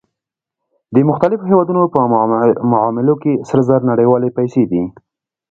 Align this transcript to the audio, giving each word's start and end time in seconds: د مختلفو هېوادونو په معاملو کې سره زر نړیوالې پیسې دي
د 0.95 0.97
مختلفو 1.09 1.49
هېوادونو 1.51 1.81
په 1.93 1.99
معاملو 2.71 3.13
کې 3.23 3.33
سره 3.49 3.61
زر 3.69 3.81
نړیوالې 3.91 4.35
پیسې 4.37 4.63
دي 4.71 4.83